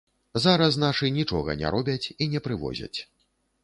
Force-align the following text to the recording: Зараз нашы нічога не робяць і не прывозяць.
Зараз 0.45 0.79
нашы 0.85 1.11
нічога 1.19 1.57
не 1.61 1.75
робяць 1.79 2.01
і 2.21 2.33
не 2.37 2.47
прывозяць. 2.49 2.95